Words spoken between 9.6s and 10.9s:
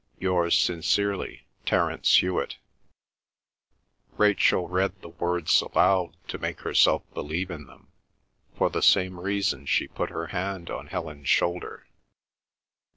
she put her hand on